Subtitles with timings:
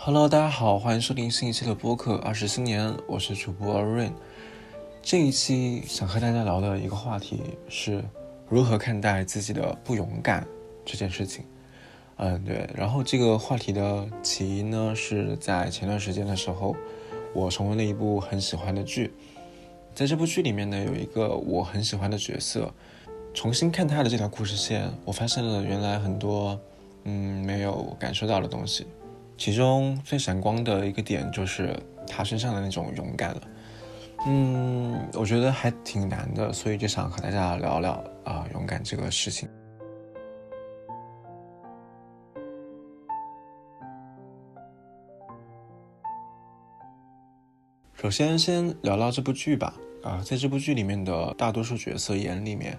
[0.00, 4.12] Hello，大家好，欢迎收听新一期的播客《二十新年》，我是主播 Rain。
[5.02, 8.02] 这一期想和大家聊的一个话题是
[8.48, 10.46] 如何看待自己的不勇敢
[10.84, 11.44] 这件事情。
[12.16, 12.70] 嗯，对。
[12.76, 16.76] 然后这个话题的起因呢，是在前段时间的时候，
[17.34, 19.12] 我重温了一部很喜欢的剧。
[19.96, 22.72] 在这部剧里面呢，有一个我很喜欢的角色。
[23.34, 26.58] 重新看他的这条故事线，我发现了原来很多
[27.02, 28.86] 嗯没有感受到的东西。
[29.38, 31.74] 其中最闪光的一个点就是
[32.08, 33.42] 他身上的那种勇敢了，
[34.26, 37.92] 嗯，我觉得还挺难的，所以就想和大家聊聊
[38.24, 39.48] 啊勇敢这个事情。
[47.94, 49.72] 首先，先聊聊这部剧吧。
[50.02, 52.78] 啊，在这部剧里面的大多数角色眼里面，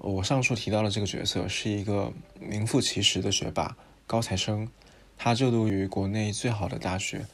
[0.00, 4.68] 我上述提到的这个角色是一个名副其实的学霸、高材生。
[5.24, 7.24] 他就读于国内最好的大学，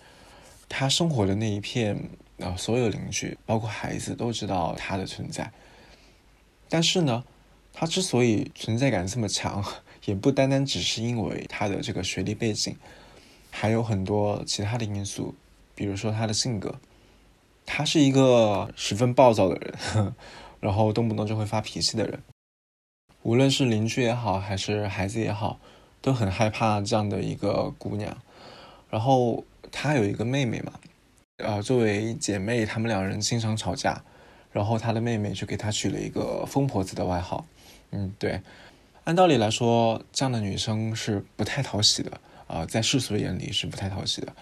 [0.69, 5.51] 他生活的那一片，啊，所有邻居，包括孩子都知道他的存在。
[6.69, 7.25] 但是呢，
[7.73, 9.65] 他之所以存在感这么强，
[10.05, 12.77] 也不单单只是因为他的这个学历背景，
[13.51, 15.35] 还有很多其他的因素，
[15.75, 16.79] 比如说他的性格。
[17.65, 20.15] 他是一个十分暴躁的人，
[20.61, 22.23] 然后动不动就会发脾气的人。
[23.23, 25.59] 无论是邻居也好，还是孩子也好。
[26.01, 28.17] 都很害怕这样的一个姑娘，
[28.89, 30.73] 然后她有一个妹妹嘛，
[31.39, 34.03] 呃，作为姐妹，她们两人经常吵架，
[34.53, 37.45] 然后她的妹妹就给她取了一个“疯婆子”的外号。
[37.91, 38.41] 嗯，对，
[39.05, 44.33] 按道理来说，这样的女生是不太讨喜的啊，在世俗眼里是不太讨喜的，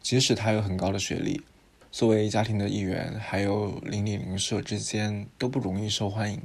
[0.00, 1.42] 即使她有很高的学历，
[1.92, 6.40] 作为家庭的一员，还有邻里邻舍之间都不容易受欢迎。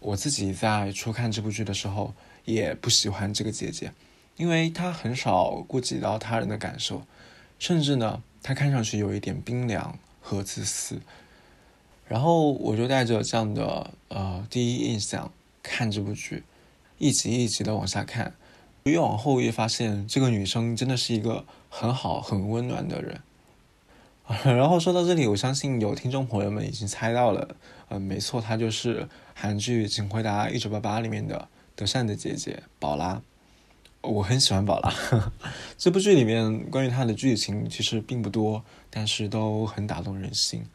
[0.00, 2.14] 我自己在初看这部剧的时候。
[2.48, 3.92] 也不喜欢这个姐姐，
[4.36, 7.02] 因为她很少顾及到他人的感受，
[7.58, 10.98] 甚至呢，她看上去有一点冰凉和自私。
[12.06, 15.30] 然后我就带着这样的呃第一印象
[15.62, 16.42] 看这部剧，
[16.96, 18.32] 一集一集的往下看，
[18.84, 23.20] 越往后越发现这个女生真的是一个很好很温暖的人。
[24.56, 27.56] 然后说到这里，我相信有听众朋友们已经猜到了，
[27.90, 31.46] 呃，没错，她就是韩剧《请回答一九八八》里面的。
[31.78, 33.22] 德善的姐姐宝拉，
[34.00, 34.92] 我很喜欢宝拉。
[35.78, 40.66] 这部剧里面关于她的剧情其实并不多，但是都很打动人心。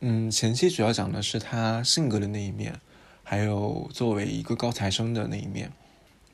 [0.00, 2.78] 嗯，前期主要讲的是她性格的那一面，
[3.22, 5.72] 还有作为一个高材生的那一面。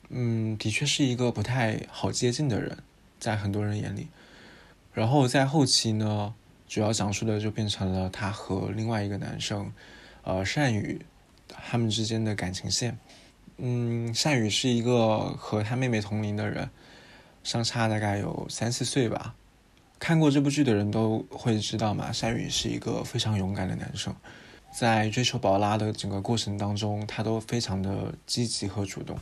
[0.08, 2.78] 嗯，的确是一个不太好接近的人，
[3.20, 4.08] 在很多人眼里。
[4.92, 6.34] 然后在后期呢，
[6.66, 9.72] 主要讲述的就变成了她和另外一个男生，
[10.24, 11.06] 呃，善宇
[11.46, 12.98] 他们之间的感情线。
[13.64, 16.68] 嗯，善宇是一个和他妹妹同龄的人，
[17.44, 19.36] 相差大概有三四岁吧。
[20.00, 24.12] 看过这部剧的人都会知道嘛，善宇是一个非常勇敢的男生，
[24.76, 29.16] 在追求宝拉的整个过程当中，他都非常的积极和主动，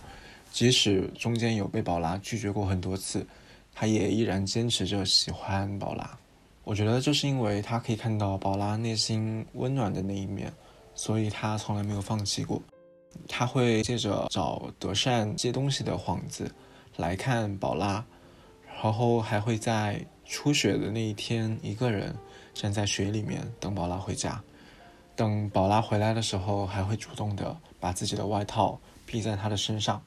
[0.50, 3.26] 即使中间有被宝拉拒绝过很多次，
[3.74, 6.18] 他也依然坚持着喜欢宝拉。
[6.64, 10.50] 我觉得就是因为他可以看到宝拉内心温暖的那一面，
[10.94, 12.62] 所以他从来没有放弃过。
[13.28, 16.52] 他会借着找德善借东西的幌子
[16.96, 18.04] 来看宝拉，
[18.82, 22.14] 然后还会在初雪的那一天一个人
[22.54, 24.42] 站在雪里面等宝拉回家。
[25.16, 30.02] 等宝拉回来的时候，还会主动的把自己的外套披在她的身上。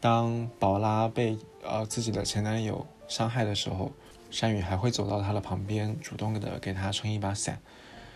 [0.00, 3.92] 当宝拉被呃自己的前男友伤害的时候，
[4.30, 7.60] 山雨还会走到她的旁边，主动的给她撑一把伞，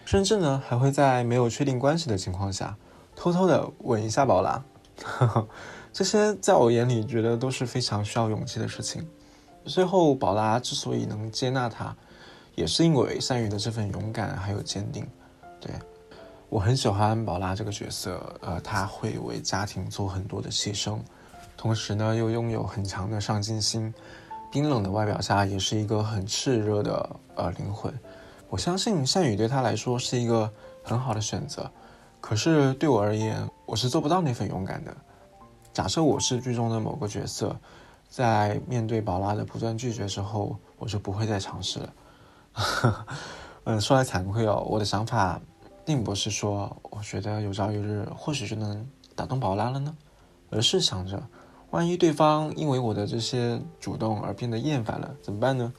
[0.04, 2.76] 甚至呢还会在没有确定关系的情况下。
[3.16, 4.63] 偷偷的吻一下宝拉，
[5.92, 9.04] 这些在我眼里觉得都是非常需要勇气的事情。
[9.65, 11.97] 最后，宝拉之所以能接纳他，
[12.54, 15.04] 也是因为善宇的这份勇敢还有坚定。
[15.60, 15.72] 对
[16.48, 20.98] 我很喜欢宝拉这个角色，呃，他会为家庭做很多的牺牲，
[21.57, 23.92] 同时呢又拥有很强的上进心，
[24.53, 27.92] 冰冷的外表下也是一个很炽热的呃灵魂。
[28.48, 30.53] 我相信善宇对他来说是一个
[30.84, 31.68] 很好的选择。
[32.28, 34.93] 可是对我而言，我是做不到那份勇敢的。
[35.73, 37.55] 假设我是剧中的某个角色，
[38.09, 43.05] 在面对宝拉的不断拒绝之后，我就不会再尝试了。
[43.63, 45.41] 嗯， 说来惭愧哦，我的想法
[45.84, 48.84] 并不是说我觉得有朝一日或许就能
[49.15, 49.97] 打动宝拉了呢，
[50.51, 51.23] 而是想着，
[51.71, 55.73] 万一对方因为我的这些主动而变得厌烦了，怎么办呢？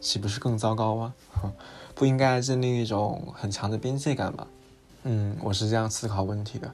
[0.00, 1.14] 岂不是更糟糕吗？
[1.94, 4.44] 不应该建立一种很强的边界感吗？
[5.04, 6.72] 嗯，我是这样思考问题的。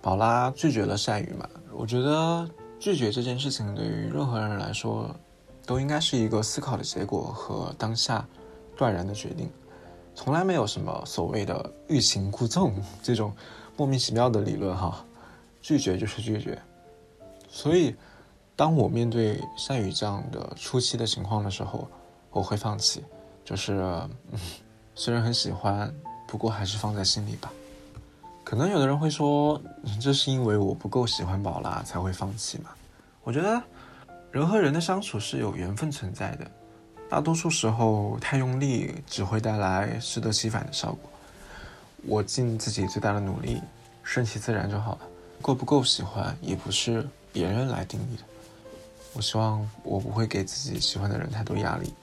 [0.00, 1.48] 宝拉拒绝了善宇嘛？
[1.72, 2.48] 我觉得
[2.78, 5.14] 拒绝这件事情对于任何人来说
[5.66, 8.24] 都应该是一个思考的结果和当下
[8.76, 9.50] 断然的决定，
[10.14, 13.32] 从来没有什么所谓的欲擒故纵 这种
[13.76, 15.04] 莫名其妙的理论哈，
[15.60, 16.60] 拒绝就是拒绝。
[17.48, 17.96] 所以，
[18.54, 21.88] 当我面对善宇这样的初期的情况的时候，
[22.30, 23.02] 我会放弃，
[23.44, 23.82] 就是
[24.94, 25.92] 虽然很喜欢，
[26.26, 27.52] 不过还是放在心里吧。
[28.42, 29.60] 可能有的人会说，
[30.00, 32.70] 这是因为我不够喜欢宝拉才会放弃嘛？
[33.22, 33.62] 我觉得。
[34.30, 36.50] 人和人的相处是有缘分存在的，
[37.08, 41.08] 大多数时候太用力只会带来适得其反的效果。
[42.04, 43.62] 我尽自己最大的努力，
[44.02, 45.02] 顺其自然就好了。
[45.40, 48.24] 够不够喜欢也不是别人来定义的。
[49.12, 51.94] 我希望我不会给自己喜欢的人太多压力。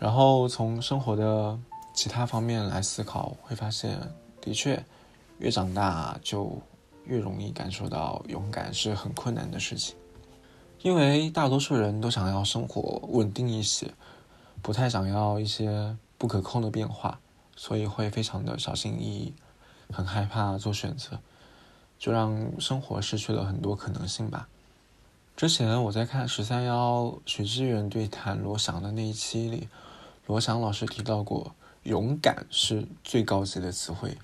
[0.00, 1.56] 然后从生活的
[1.94, 3.98] 其他方面来思考，会发现
[4.40, 4.82] 的确，
[5.38, 6.58] 越长大就
[7.04, 9.96] 越容易感受到勇敢是很困难的事情。
[10.82, 13.92] 因为大多数人都想要生活稳定一些，
[14.60, 17.20] 不太想要一些不可控的变化，
[17.56, 19.34] 所以会非常的小心翼翼，
[19.92, 21.20] 很害怕做选择，
[21.98, 24.48] 就让生活失去了很多可能性吧。
[25.36, 29.68] 之前我在看十三幺许知远对谈罗翔的那一期里，
[30.26, 31.54] 罗翔老师提到过，
[31.84, 34.16] 勇敢是最高级的词汇。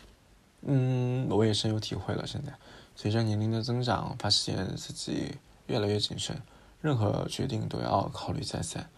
[0.62, 2.26] 嗯，我也深有体会了。
[2.26, 2.52] 现在
[2.96, 5.36] 随着年龄的增长，发现自己。
[5.68, 6.40] 越来越谨慎，
[6.80, 8.88] 任何决定都要考虑再三，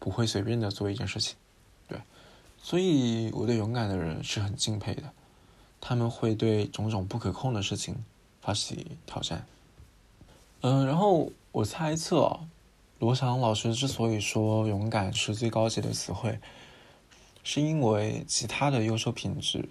[0.00, 1.36] 不会随便的做一件事情。
[1.86, 2.00] 对，
[2.60, 5.04] 所以我对勇敢的人是很敬佩的，
[5.80, 8.04] 他们会对种种不可控的事情
[8.40, 9.46] 发起挑战。
[10.62, 12.40] 嗯，然后我猜测，
[12.98, 16.40] 罗翔老师之所以说勇敢是最高级的词汇，
[17.46, 19.68] 是因为其他的优秀品质，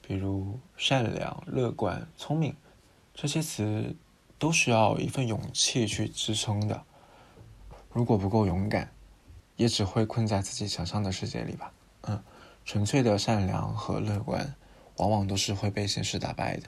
[0.00, 2.54] 比如善良、乐观、聪明
[3.12, 3.96] 这些词。
[4.38, 6.82] 都需要一份勇气去支撑的。
[7.90, 8.92] 如果不够勇敢，
[9.56, 11.72] 也只会困在自己想象的世界里吧。
[12.02, 12.22] 嗯，
[12.62, 14.54] 纯粹的善良和乐观，
[14.98, 16.64] 往往都是会被现实打败的。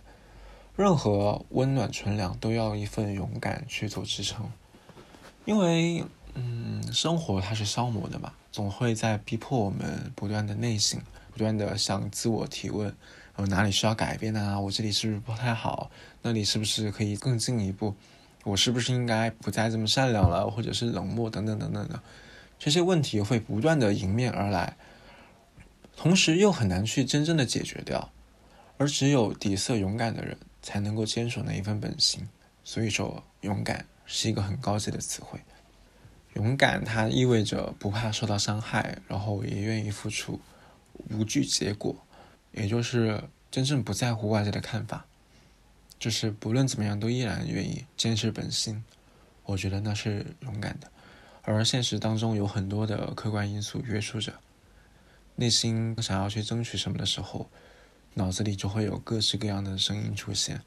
[0.77, 4.51] 任何温暖纯良都要一份勇敢去做支撑。
[5.45, 6.07] 因为，
[6.39, 11.01] 嗯，生活它是消磨的嘛，总会在逼迫我们不断的内省，
[11.33, 12.95] 不断的向自我提问。
[13.35, 14.61] 我哪里需要改变呢？
[14.61, 15.91] 我这里是不是不太好？
[16.23, 17.95] 那里是不是可以更进一步？
[18.45, 22.01] 我是不是应该不再这么善良了，或者是冷漠等等等等的？
[22.59, 24.77] 这些问题会不断的迎面而来，
[25.97, 28.11] 同时又很难去真正的解决掉。
[28.77, 32.29] 而只有底色勇敢的人，才能够坚守那一份本心。
[32.65, 35.41] 所以说，勇敢是一个很高级的词汇。
[36.35, 40.41] 勇敢它意味着不怕受到伤害，然后也愿意付出，
[41.11, 41.97] 无惧结果。
[42.53, 45.07] 也就是真正不在乎外界的看法，
[45.99, 48.83] 就是不论怎么样都依然愿意坚持本心，
[49.45, 50.91] 我觉得那是勇敢的。
[51.43, 54.35] 而现实当中有很多的客观因素约束着，
[55.37, 57.49] 内心想要去争取什么的时候，
[58.15, 60.63] 脑子里就会有各式各样的声音出现，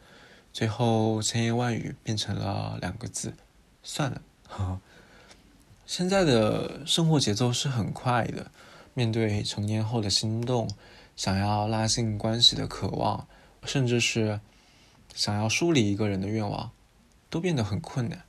[0.53, 3.33] 最后千言万语变成了两个字：
[3.83, 4.21] 算了。
[5.85, 8.51] 现在的生活节奏是很快的，
[8.93, 10.69] 面对成年后的心动。
[11.17, 13.27] 想要拉近关系的渴望，
[13.65, 14.39] 甚至是
[15.13, 16.71] 想要梳理一个人的愿望，
[17.29, 18.23] 都变得很困难。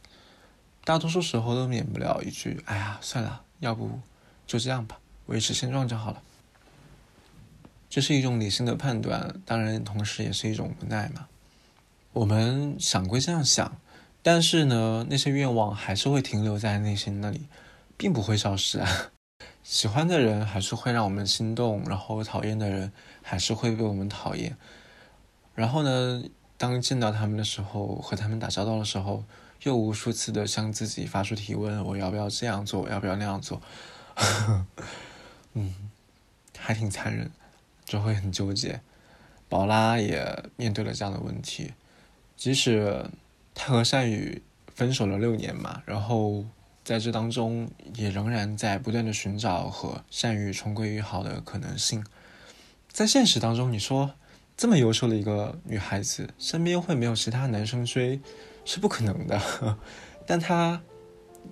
[0.84, 4.00] 大多数时候都免不了一句：“哎呀，算了，要不
[4.46, 6.20] 就这样吧，维持现状就好了。”
[7.88, 11.28] 这是一种理性的判断，当然同时也是一种无奈嘛。
[12.12, 13.80] 我们想归这样想，
[14.22, 17.48] 但是呢，那些愿望还是会停留在内心那里，
[17.96, 19.10] 并不会消失啊。
[19.64, 24.56] 喜欢的人还是会让我们心动，然后讨厌的人还是会被我们讨厌。
[25.54, 26.22] 然后呢，
[26.56, 29.24] 当见到他们的时候，和他们打交道的时候，
[29.64, 32.82] 又无数次的向自己发出提问：我要不要这样做？
[32.82, 33.60] 我要不要那样做？
[35.54, 35.90] 嗯，
[36.58, 37.30] 还挺残忍，
[37.84, 38.80] 就会很纠结。
[39.48, 41.72] 宝拉也面对了这样的问题，
[42.36, 43.04] 即使
[43.54, 44.42] 他和善宇
[44.74, 46.44] 分手了六年嘛，然后。
[46.84, 52.04] 在这当中，也仍然在不断的寻找和善宇重归于好的可能性。
[52.90, 54.14] 在现实当中，你说
[54.56, 58.20] 这么优秀的一个女孩子，身边会没有其他男生追，
[58.64, 59.40] 是不可能的。
[60.26, 60.82] 但她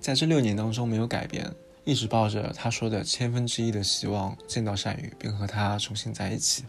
[0.01, 1.49] 在这六年当中没有改变，
[1.85, 6.65] 一直抱着她说的千分之一的希望见到善宇，并和他重新在一起。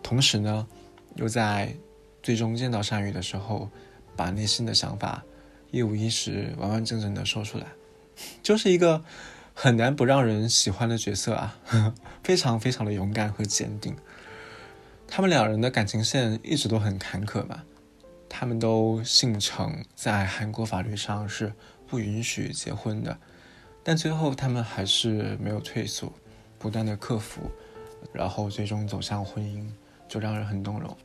[0.00, 0.64] 同时呢，
[1.16, 1.74] 又在
[2.22, 3.68] 最终见到善宇的时候，
[4.16, 5.24] 把内心的想法
[5.70, 7.66] 一五一十、完完整整的说出来。
[8.42, 9.02] 就是一个
[9.54, 11.58] 很难不让人喜欢的角色啊，
[12.22, 13.96] 非常非常的勇敢和坚定。
[15.08, 17.62] 他们两人的感情线一直都很坎坷嘛，
[18.28, 21.52] 他们都姓程，在韩国法律上是
[21.86, 23.18] 不允许结婚的。
[23.82, 26.12] 但最后他们还是没有退缩，
[26.58, 27.50] 不断的克服，
[28.12, 29.66] 然后最终走向婚姻，
[30.06, 30.96] 就让人很动容。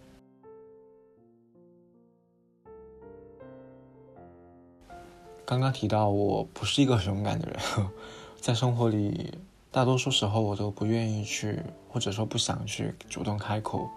[5.46, 7.60] 刚刚提到我不是一个很勇敢的人，
[8.42, 9.38] 在生活里，
[9.72, 13.88] 大多数时候我都不愿意去，或者说不想去主动开口，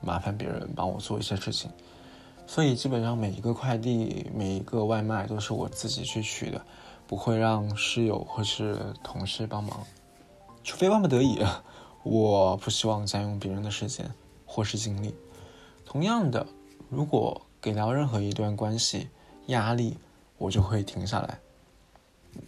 [0.00, 1.70] 麻烦别人帮我做一些事情，
[2.44, 6.60] 所以基本上每一个快递、每一个外卖都是我自己去取的，
[7.06, 9.86] 不会让室友或是同事帮忙，
[10.64, 11.38] 除非万不得已，
[12.02, 14.12] 我不希望占用别人的时间
[14.44, 15.14] 或是精力。
[15.84, 16.44] 同样的，
[16.90, 19.08] 如果给到任何一段关系
[19.46, 19.96] 压力。
[20.38, 21.38] 我就会停下来。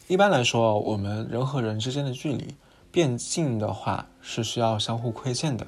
[0.06, 2.54] 一般来说，我们人和人之间的距离
[2.90, 5.66] 变近的话，是需要相互亏欠的。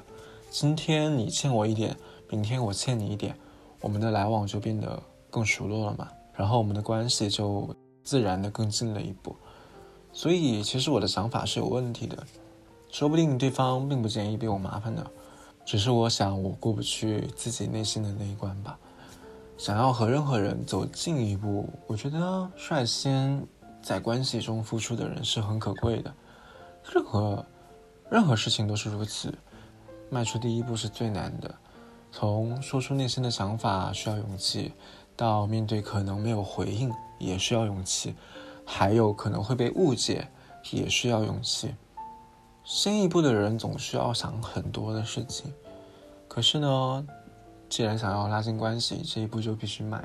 [0.49, 1.97] 今天你欠我一点，
[2.29, 3.35] 明天我欠你一点，
[3.79, 6.07] 我们的来往就变得更熟络了嘛。
[6.33, 9.35] 然后我们的关系就自然的更近了一步。
[10.13, 12.17] 所以，其实我的想法是有问题的。
[12.91, 15.09] 说不定对方并不介意被我麻烦的，
[15.65, 18.77] 只是我想我过不去自己内心的那一关吧。
[19.61, 23.45] 想要和任何人走近一步，我觉得率先
[23.79, 26.11] 在关系中付出的人是很可贵的。
[26.91, 27.45] 任何
[28.09, 29.31] 任何事情都是如此，
[30.09, 31.53] 迈出第一步是最难的。
[32.11, 34.73] 从说出内心的想法需要勇气，
[35.15, 38.15] 到面对可能没有回应也需要勇气，
[38.65, 40.27] 还有可能会被误解
[40.71, 41.75] 也需要勇气。
[42.63, 45.53] 先一步的人总需要想很多的事情，
[46.27, 47.05] 可是呢？
[47.71, 50.03] 既然想要拉近关系，这一步就必须迈，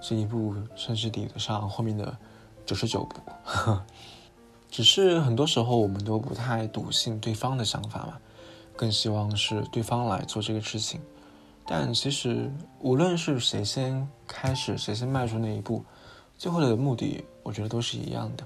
[0.00, 2.16] 这一步甚至抵得上后面的
[2.64, 3.20] 九十九步。
[4.70, 8.16] 只是很多时候我们都不太笃信对方的想法嘛，
[8.74, 10.98] 更希望是对方来做这个事情。
[11.66, 12.50] 但其实
[12.80, 15.84] 无论是谁先开始，谁先迈出那一步，
[16.38, 18.44] 最后的目的我觉得都是一样的。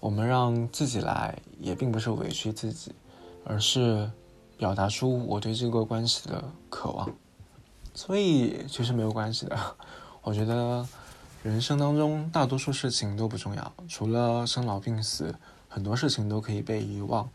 [0.00, 2.92] 我们让自己来，也并不是委屈自己，
[3.46, 4.10] 而是
[4.58, 7.10] 表达出我对这个关系的渴望。
[7.98, 9.58] 所以其实没有关系的，
[10.22, 10.86] 我觉得
[11.42, 15.34] 人生当中大多数事情都不重要，除了生老病死，
[15.68, 17.28] 很多事情都可以被遗忘。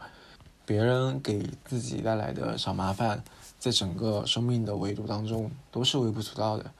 [0.65, 3.21] 别人给自己带来的小麻烦，
[3.59, 6.71] 在整个生命的维度当中都是微不足道的。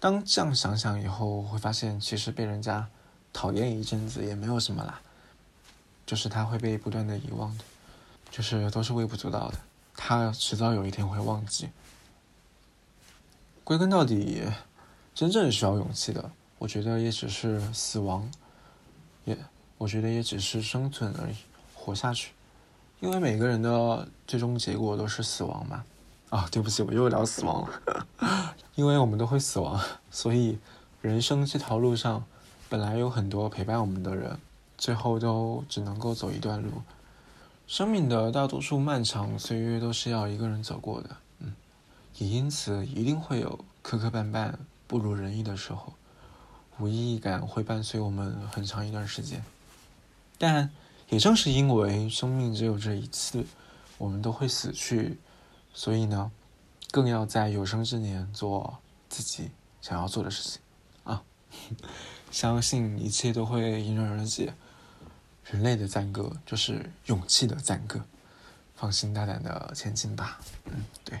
[0.00, 2.88] 当这样想想以后，会发现其实被人家
[3.32, 5.00] 讨厌一阵子也没有什么啦，
[6.04, 7.62] 就是他会被不断的遗忘的，
[8.32, 9.58] 就是都是微不足道的，
[9.94, 11.68] 他迟早有一天会忘记。
[13.64, 14.42] 归根到底，
[15.14, 18.30] 真正需要勇气的，我觉得也只是死亡，
[19.24, 19.34] 也
[19.78, 21.34] 我觉得也只是生存而已，
[21.74, 22.32] 活下去。
[23.00, 25.82] 因为每个人的最终结果都是死亡嘛。
[26.28, 28.54] 啊，对不起，我又聊死亡了。
[28.74, 29.80] 因为我们都会死亡，
[30.10, 30.58] 所以
[31.00, 32.24] 人生这条路上，
[32.68, 34.36] 本来有很多陪伴我们的人，
[34.76, 36.70] 最后都只能够走一段路。
[37.66, 41.10] 生命的大多数漫长岁月都是要一个人走过的。
[42.18, 44.54] 也因此，一定会有磕磕绊绊、
[44.86, 45.94] 不如人意的时候，
[46.78, 49.44] 无意义感会伴随我们很长一段时间。
[50.38, 50.70] 但
[51.08, 53.44] 也正是因为生命只有这一次，
[53.98, 55.18] 我们都会死去，
[55.72, 56.30] 所以呢，
[56.90, 58.78] 更要在有生之年做
[59.08, 60.60] 自己想要做的事情
[61.04, 61.22] 啊！
[62.30, 64.54] 相信一切都会迎刃而解。
[65.44, 68.00] 人类的赞歌就是勇气的赞歌，
[68.74, 70.40] 放心大胆的前进吧。
[70.64, 71.20] 嗯，对。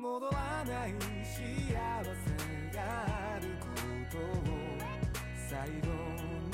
[0.00, 1.76] 戻らない幸せ
[2.74, 3.66] があるこ
[4.10, 4.20] とを
[5.36, 5.88] 最後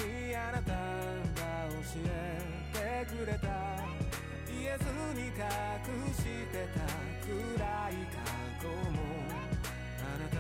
[0.04, 2.10] にあなたが教え
[2.72, 3.46] てくれた。
[4.48, 4.84] 言えず
[5.14, 5.32] に隠
[6.12, 6.82] してた
[7.24, 7.30] 暗
[7.90, 8.18] い過
[8.60, 8.98] 去も
[10.02, 10.34] あなた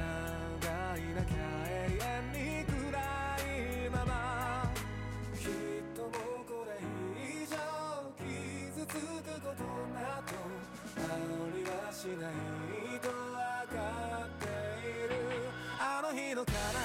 [0.66, 1.34] がいなきゃ
[1.68, 2.74] 永遠に暗
[3.38, 4.10] いまま。
[5.38, 5.48] きっ
[5.94, 6.10] ともう
[6.44, 6.74] これ
[7.22, 7.54] 以上
[8.18, 8.98] 傷つく
[9.40, 9.62] こと
[9.94, 10.34] など
[10.96, 11.14] あ
[11.54, 12.65] りはしない。
[16.46, 16.75] cara.